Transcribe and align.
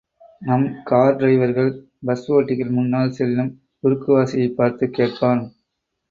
நம் 0.39 0.81
கார் 0.83 1.15
டிரைவர்கள், 1.15 1.69
பஸ் 2.01 2.31
ஓட்டிகள் 2.31 2.69
முன்னால் 2.69 3.11
செல்லும் 3.11 3.51
குறுக்குவாசியைப் 3.83 4.55
பார்த்துக் 4.55 4.93
கேட்பான். 4.93 5.43